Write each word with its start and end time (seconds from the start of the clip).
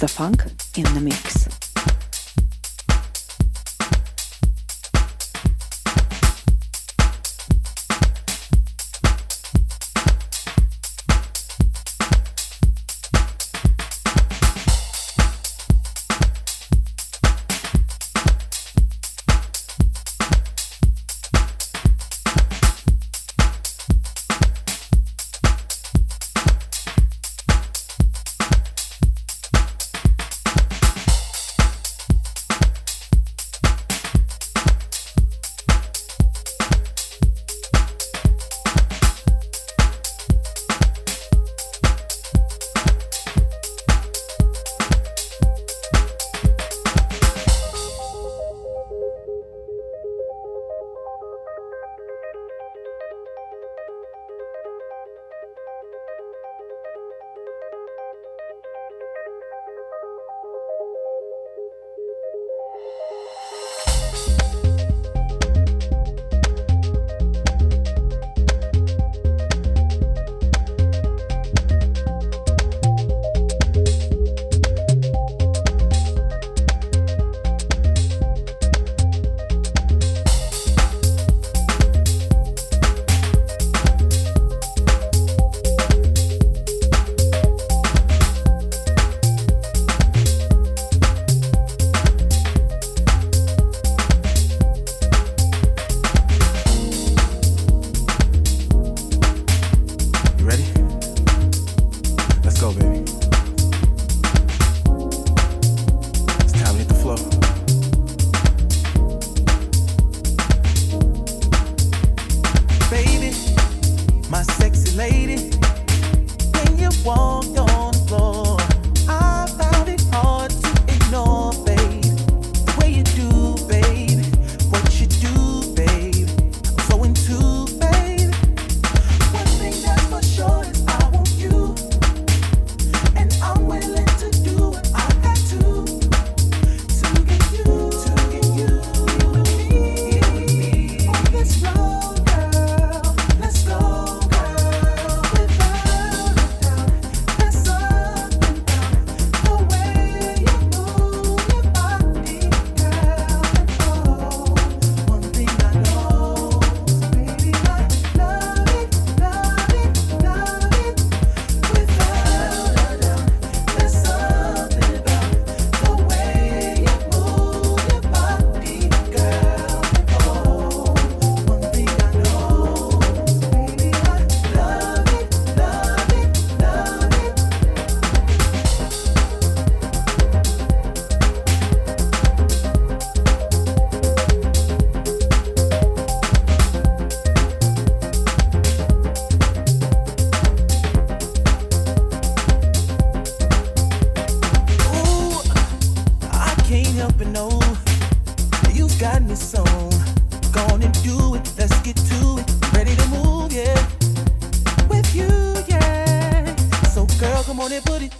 the 0.00 0.08
funk 0.08 0.42
in 0.78 0.84
the 0.94 1.00
mix. 1.00 1.49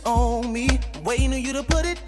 on 0.04 0.52
me, 0.52 0.68
waiting 1.04 1.32
on 1.32 1.40
you 1.40 1.52
to 1.52 1.62
put 1.62 1.86
it 1.86 1.98